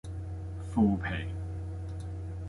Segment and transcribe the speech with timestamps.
[0.71, 1.29] 負皮